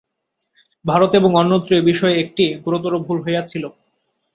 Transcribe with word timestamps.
ভারতে 0.85 1.15
এবং 1.17 1.31
অন্যত্র 1.35 1.71
এ 1.75 1.87
বিষয়ে 1.89 2.15
একটি 2.23 2.45
গুরুতর 2.65 2.93
ভুল 3.05 3.17
হইয়াছিল। 3.25 3.63